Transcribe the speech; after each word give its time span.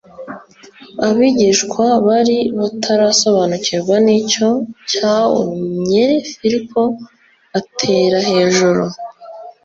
Abigishwa 1.07 1.85
bari 2.07 2.37
batarasobanukirwa, 2.59 3.95
ni 4.05 4.17
cyo 4.31 4.49
cyauunye 4.91 6.05
Filipo 6.33 6.81
atera 7.59 8.17
hejuru 8.29 8.83